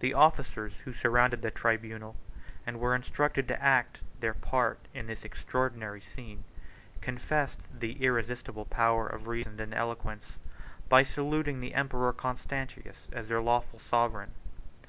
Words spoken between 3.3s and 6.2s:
to act their part in this extraordinary